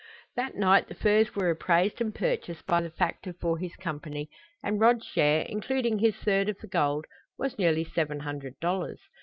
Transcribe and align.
That 0.35 0.55
night 0.55 0.87
the 0.87 0.95
furs 0.95 1.35
were 1.35 1.51
appraised 1.51 2.01
and 2.01 2.15
purchased 2.15 2.65
by 2.65 2.81
the 2.81 2.89
factor 2.89 3.33
for 3.33 3.59
his 3.59 3.75
Company, 3.75 4.31
and 4.63 4.79
Rod's 4.79 5.05
share, 5.05 5.43
including 5.47 5.99
his 5.99 6.15
third 6.15 6.49
of 6.49 6.57
the 6.57 6.65
gold, 6.65 7.05
was 7.37 7.59
nearly 7.59 7.83
seven 7.83 8.21
hundred 8.21 8.59
dollars. 8.59 8.97